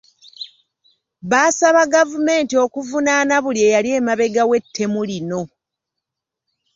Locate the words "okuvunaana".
2.65-3.35